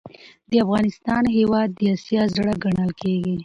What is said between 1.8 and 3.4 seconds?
اسیا زړه ګڼل کیږي.